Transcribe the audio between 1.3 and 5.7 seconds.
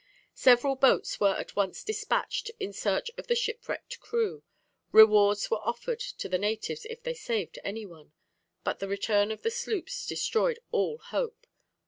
at once despatched in search of the shipwrecked crew. Rewards were